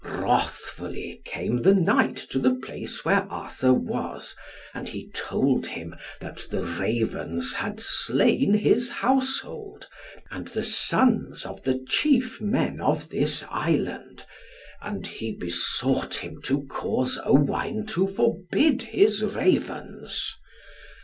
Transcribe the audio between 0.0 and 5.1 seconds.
Wrathfully came the knight to the place where Arthur was, and